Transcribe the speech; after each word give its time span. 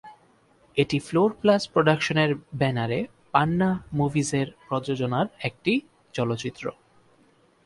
এটি 0.77 0.97
four 0.99 1.29
plus 1.41 1.61
প্রোডাকশনের 1.67 2.31
ব্যানারে 2.53 2.99
পান্না 3.31 3.69
মুভিজের 3.93 4.47
প্রযোজনার 4.67 5.27
একটি 5.39 5.73
চলচ্চিত্র। 6.13 6.65